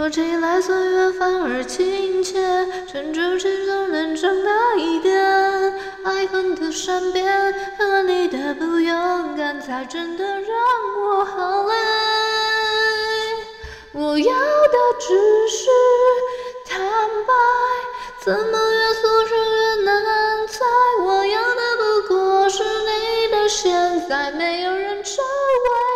[0.00, 2.40] 说起来岁月反而亲切，
[2.90, 5.14] 沉住气总能长大一点。
[6.02, 10.56] 爱恨的善变，和你的不勇敢，才真的让
[11.04, 11.74] 我好累。
[13.92, 15.68] 我要的只是
[16.64, 17.34] 坦白，
[18.24, 20.64] 怎么越诉说越难猜。
[21.04, 25.89] 我要的不过是你的现在，没有人知未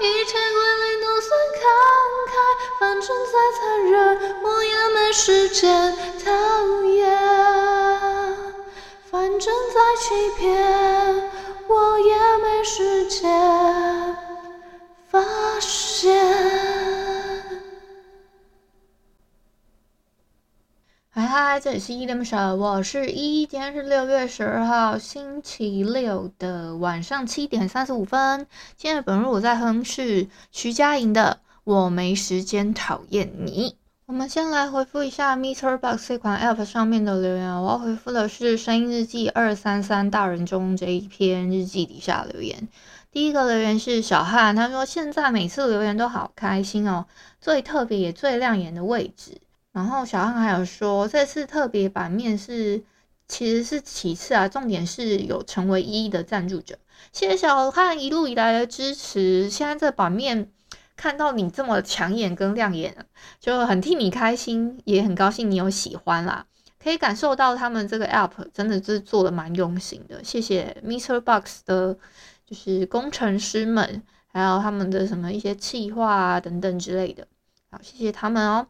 [0.00, 1.62] 一切归零都算慷
[2.26, 2.32] 慨，
[2.78, 3.94] 反正再残忍，
[4.42, 6.28] 我也没时间讨
[6.84, 6.98] 厌。
[9.10, 10.48] 反正再欺骗，
[11.68, 13.30] 我也没时间
[21.60, 28.46] 这里是依依恋不舍，我是一，今天是六月十二号星期六的晚上七点三十五分。
[28.78, 33.72] 今天的本日我在哼是徐佳莹的《我没时间讨厌你》。
[34.06, 37.62] 我们先来回复一下 MixerBox 这款 App 上面的留言。
[37.62, 42.68] 我要回复的是声音日记二三三大人中这一篇日记底下留言。
[43.12, 47.04] 第一个留言是小汉，他说现在每次留言都好开心哦，
[47.38, 49.42] 最特别也最亮眼的位置。
[49.72, 52.82] 然后小汉还有说，这次特别版面是
[53.28, 56.78] 其实是其次啊，重点是有成为依依的赞助者。
[57.12, 59.48] 谢谢小汉一路以来的支持。
[59.48, 60.50] 现在这版面
[60.96, 63.06] 看到你这么抢眼跟亮眼，
[63.38, 66.44] 就很替你开心，也很高兴你有喜欢啦。
[66.82, 70.24] 可以感受到他们这个 app 真的是做的蛮用心的。
[70.24, 71.20] 谢谢 Mr.
[71.20, 71.96] Box 的，
[72.44, 77.26] 就是工程师们，还有他们的什么一些企划啊等等之类的。
[77.70, 78.66] 好，谢谢他们哦。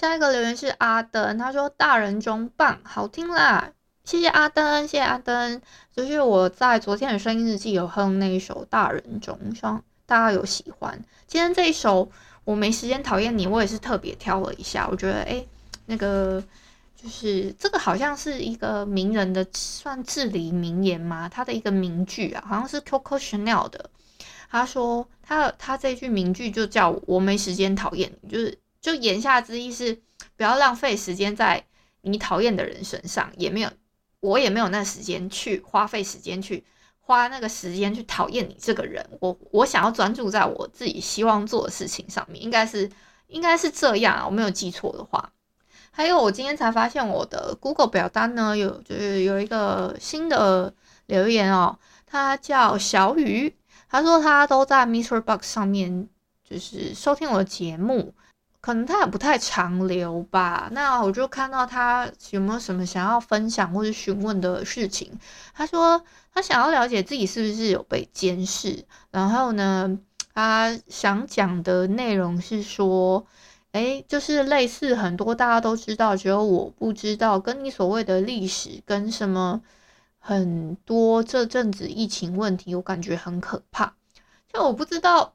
[0.00, 3.70] 下一个留言是阿登，他说大人中棒，好听啦，
[4.02, 5.60] 谢谢阿登，谢谢阿登。
[5.94, 10.98] 就是我在昨天的声音日记有哼那一首大人中，希望大家有喜欢。
[11.26, 12.10] 今天这一首
[12.44, 15.44] 我没时间讨厌你，我也是特别挑了一下，我觉得哎，
[15.84, 16.42] 那个
[16.96, 23.90] 就是这个好像是一个名人的算至理名言嘛，他的一个名句啊，好像是 Coco Chanel 的。
[24.50, 28.56] 他说他他这句名句就叫我没时间讨厌你，就是。
[28.80, 30.00] 就言下之意是
[30.36, 31.64] 不要浪费时间在
[32.02, 33.70] 你讨厌的人身上，也没有，
[34.20, 36.64] 我也没有那时间去花费时间去
[36.98, 39.06] 花那个时间去讨厌你这个人。
[39.20, 42.90] 我我想要专注在我自己希望做的事情上面，应该是
[43.26, 45.32] 应该是这样啊，我没有记错的话。
[45.90, 50.72] 还有，我今天才发现我的 Google 表单呢，有就是有一个新的
[51.06, 53.56] 留言哦，他叫小雨，
[53.88, 55.20] 他说他都在 Mr.
[55.20, 56.08] Box 上面
[56.48, 58.14] 就是收听我的节目。
[58.60, 65.18] 可能他也不太常留吧，那我就看到他有没有什么想要分享或者询问的事情。
[65.54, 66.04] 他说
[66.34, 69.98] 他想要了解自己是不是有被监视，然后呢，
[70.34, 73.24] 他想讲的内容是说，
[73.72, 79.62] 诶，就是类似很多大家都知道，只有我不知道，跟你所谓的历史跟什么
[80.18, 83.94] 很多这阵子疫情问题，我感觉很可怕，
[84.52, 85.34] 就我不知道。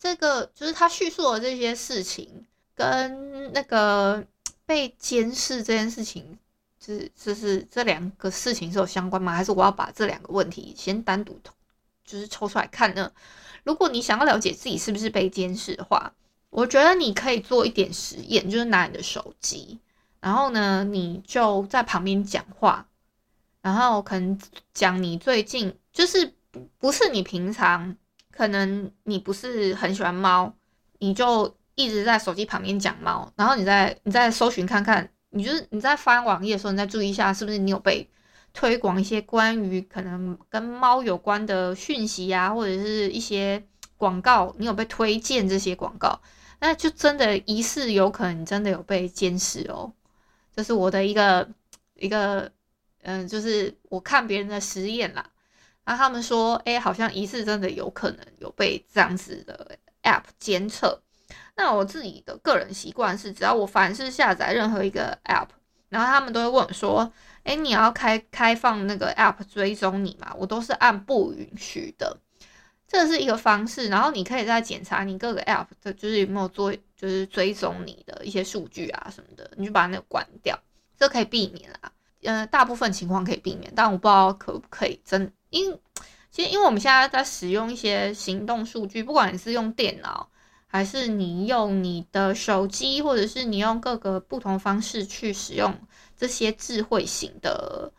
[0.00, 4.26] 这个就是他叙述的这些事情，跟那个
[4.64, 6.38] 被监视这件事情，
[6.82, 9.34] 是就是这两个事情是有相关吗？
[9.34, 11.38] 还是我要把这两个问题先单独
[12.02, 13.12] 就是抽出来看呢？
[13.62, 16.14] 如果你想要了解自己是不是被监视的话，
[16.48, 19.78] 我觉得你可以做一点实验，就是拿你的手机，
[20.20, 22.88] 然后呢，你就在旁边讲话，
[23.60, 24.40] 然后可能
[24.72, 26.32] 讲你最近就是
[26.78, 27.94] 不是你平常。
[28.30, 30.52] 可能你不是很喜欢猫，
[30.98, 38.08] 你就一直在手机旁边讲猫，然后你再你再搜寻看看，你就是你在翻网页的时候，你再注意一下，是不是你有被
[38.52, 43.62] 推广一些关于可能跟猫有关的讯息啊，或者是一些
[43.96, 46.20] 广告，你有被推荐这些广告，
[46.58, 49.92] 那就真的疑似有可能真的有被监视哦。
[50.54, 51.48] 这是我的一个
[51.94, 52.50] 一个
[53.02, 55.29] 嗯，就是我看别人的实验啦。
[55.90, 61.02] 那他们说，哎、好像疑似真的有可能有被这样子的 app 监测。
[61.56, 65.48] 那我自己的个人习惯是，只要我凡是下载任何一个 app，
[65.88, 70.32] 然后他们都会问我说，哎、你要开开放那个 app 追踪你吗？
[70.38, 72.16] 我都是按不允许的。
[72.86, 80.56] 这是一个方式，然后你可以再检查你各个 App 的，就是有没有做，就是追踪你的一些数据啊什么的，你就把那个关掉，
[80.96, 81.92] 这可以避免啊。
[82.22, 85.78] 呃，大部分情况可以避免，但我不知道可不可以真，因
[86.30, 90.28] 其实因为我们现在在使用一些行动数据，不管你是用电脑，
[90.66, 95.76] 还是你用你的手机，或者是你用各个不同方式去使用
[96.16, 97.92] 这些智慧型的，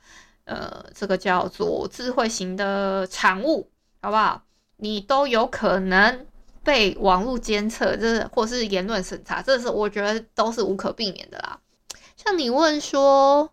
[0.46, 3.70] 呃，这个叫做智慧型的产物，
[4.02, 4.44] 好不好？
[4.78, 6.26] 你都有可能
[6.64, 11.60] 被网络监测，这是或是言论审查，这是我觉得都是无可避免的啦。
[12.16, 13.52] 像你问说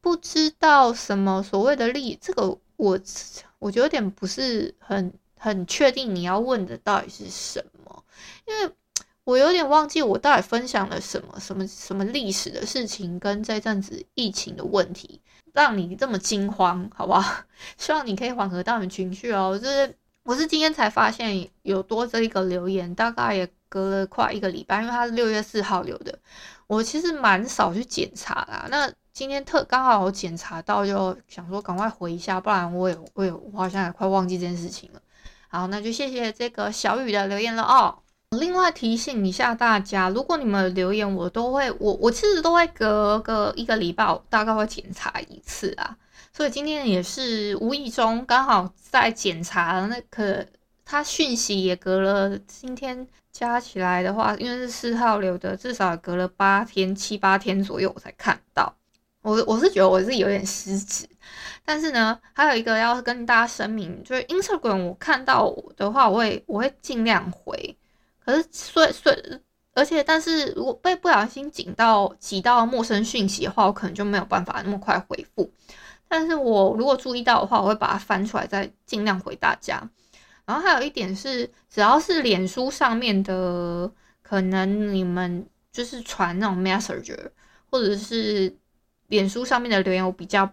[0.00, 2.98] 不知道什么所谓的利，这个我
[3.58, 8.04] 我觉得有点不是很很确定你要问的到底是什么，
[8.46, 8.72] 因为
[9.24, 15.20] 我有点忘记我到底分享了什么什么什么历史的事情跟这阵子疫情的问题，
[15.52, 17.44] 让你这么惊慌，好不好？
[17.78, 19.94] 希望你可以缓和到你情绪哦，就是。
[20.26, 26.18] 我是今天才发现有多这一个留言，大概也隔了快一个礼拜，因为他是六月四号留的。
[26.66, 35.00] 我其实蛮少去检查啦，那今天特刚好有检查到，就想说赶快回一下，不然我也我也我好像也快忘记这件事情了。
[35.48, 37.98] 好，那就谢谢这个小雨的留言了哦。
[38.30, 45.96] 另外提醒一下大家，如果你们留言，我都会我我其实都会隔个一个礼拜，大概会检查一次啊。
[46.32, 50.44] 所以今天也是无意中刚好在检查那个，
[50.86, 58.72] 他讯息也隔了，今天加起来的话，因为是四号留的，至少隔了八天七八天左右我才看到。
[59.22, 61.04] 我我是觉得我是有点失职，
[61.64, 67.76] 但是呢，还有一个要跟大家声明，就是 Instagram 我看到的话，我会我会尽量回。
[68.24, 69.40] 可是所以所以，
[69.74, 75.50] 而且但是如果被不小心挤到挤到陌生讯息的话，我可能就没有办法那么快回复。
[76.06, 79.82] 但是我如果注意到的话，我会把它翻出来，再尽量回大家。
[80.46, 87.30] 然后还有一点是，只要是脸书上面的，可能你们就是传那种 Messenger，
[87.68, 88.56] 或者是
[89.08, 90.50] 脸书上面的留言，我比较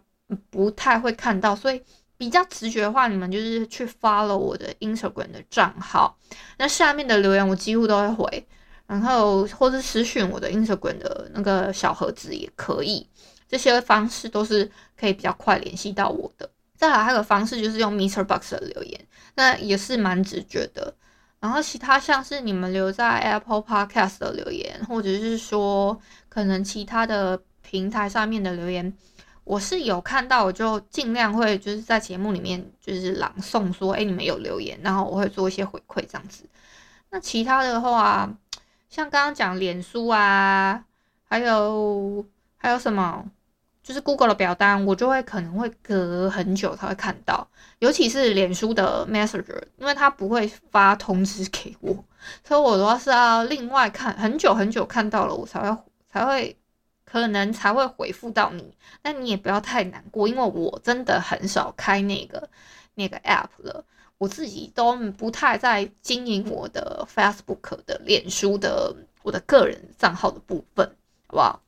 [0.50, 1.82] 不太会看到，所以
[2.18, 6.18] 比较直觉的话，你们就是去 follow 我的 Instagram 的账号，
[6.58, 8.48] 那下面的留言我几乎都会回，
[8.88, 13.08] 然后或者私讯我的 Instagram 的那个小盒子也可以。
[13.48, 16.50] 这些方式都是可以比较快联系到我的。
[16.84, 18.26] 再来还有个方式就是用 Mr.
[18.26, 20.94] Box 的留言，那也是蛮直觉的。
[21.40, 25.98] 然后其他像是你们留在 Apple Podcast 的留言，或者是说
[26.28, 28.94] 可能其他的平台上面的留言，
[29.46, 36.44] 我是有看到，我就尽量会就是在节目里面就是朗诵说，哎，你们有留言，然后我会做一些回馈这样子。
[37.12, 38.30] 那其他的话，
[38.90, 40.84] 像刚刚讲脸书啊，
[41.30, 42.26] 还有
[42.58, 43.24] 还有什么？
[43.84, 47.46] 就是 Google 的表单，我就会可能会隔很久才会看到，
[47.80, 51.94] 尤其是脸书的 Messenger，因为它不会发通知给我，
[52.46, 55.78] 所以我都是要另外看很久很久看到了，我才会
[56.10, 56.58] 才会
[57.04, 58.74] 可能才会回复到你。
[59.02, 62.50] 但你也不要太难过，因为我真的很少开那个
[62.96, 63.84] 那个 App 了，
[64.18, 70.88] 我自己都不太在经营我的 Facebook 的脸书的我的个人账号的部分，
[71.28, 71.62] 好不好？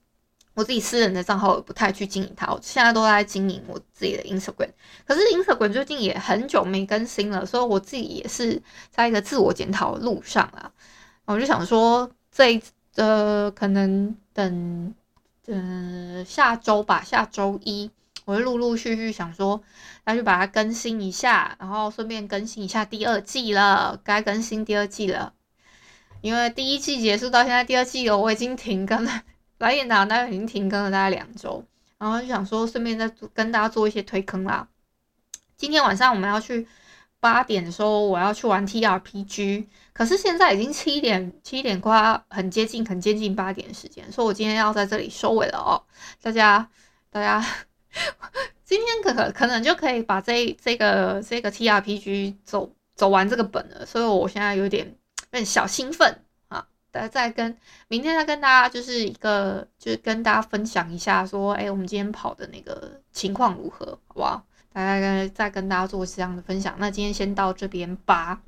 [0.56, 4.70] 我自己私人的账号也不太去经营它，我现在都在经营我自己的 Instagram。
[5.06, 10.72] 可是 Instagram 最近也很久没更新了，所以我自己也是在一个自我检讨的路上啊。
[11.26, 12.62] 我就想说，这
[12.96, 14.96] 呃，可能等
[15.48, 17.92] 呃下周吧，下周一
[18.24, 19.62] 我会陆陆续续想说，
[20.06, 25.34] 要去把它更新一下，然后顺便更新一下第二季了，该更新第二季了。
[26.22, 29.24] 因为第一季结束到现在，第二季了，我已经停更了。
[29.58, 31.64] 来演堂大概已经停更了大概两周，
[31.98, 34.68] 然后就想说顺便再跟大家做一些推坑啦。
[35.56, 36.68] 今天晚上我们要去
[37.22, 45.82] 八点的时候，我要去玩 TRPG，可是现在已经七点，七点快很接近，很接近八点的时间，所以我今天要在这里收尾了哦。
[46.22, 46.70] 大家，
[47.10, 47.44] 大家
[48.66, 56.25] 今天可可可能就可以把这这个这个 TRPG 走走完这个本了，所以我现在有点有点小兴奋。
[56.96, 57.56] 再再跟
[57.90, 64.44] 明天再跟大家就是一个就是跟大家分享一下说，哎，我们今天跑的那个情况如何，好不好？
[64.72, 66.76] 大家再跟大家做这样的分享。
[66.80, 68.40] 那今天先到这边吧。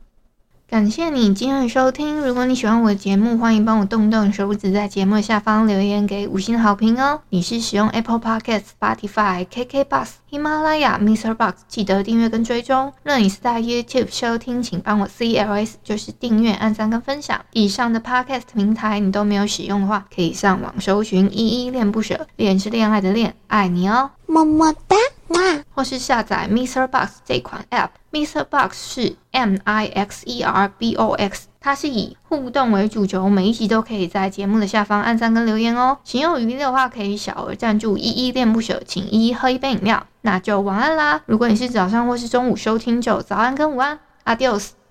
[0.70, 2.20] 感谢你今天的收听。
[2.20, 7.22] 如果你喜欢我的节目，欢迎帮我动动手指，在节目下方留言给五星好评哦。
[7.30, 11.34] 你是使用 Apple Podcast、Spotify、KK Bus 喜马拉雅、Mr.
[11.34, 12.92] Box，记得订阅跟追踪。
[13.04, 17.40] 若你是在 YouTube 收听，请帮我 CLS，就是订阅、按赞跟分享。
[17.54, 24.98] 以上的 Podcast 平台你都没有使用的话，可以上网搜寻“依依恋不舍”，恋是恋爱的恋，爱你哦，么么哒，
[25.30, 25.40] 哇！
[25.74, 26.86] 或是下载 Mr.
[26.88, 27.92] Box 这款 App。
[28.12, 28.44] Mr.
[28.44, 36.00] Box 是 M I X E R B O X，它是以互动为主轴，每一集都可以在节目的下方按赞跟留言哦。
[36.04, 40.06] 情有余力的话，可以小额赞助，依依恋不舍，请依依喝一杯饮料。
[40.28, 41.22] 那就晚安啦！
[41.26, 44.72] 如果你是早上或是中午收听，就早安跟午安，Adios。